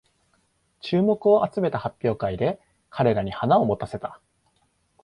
[0.79, 2.59] 注目を集めた発表会で
[2.89, 4.19] 彼らに花を持たせた